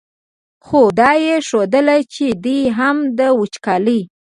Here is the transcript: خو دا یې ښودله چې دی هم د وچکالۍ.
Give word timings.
خو 0.65 0.81
دا 0.99 1.11
یې 1.25 1.35
ښودله 1.47 1.97
چې 2.13 2.25
دی 2.43 2.59
هم 2.77 2.97
د 3.17 3.19
وچکالۍ. 3.39 4.01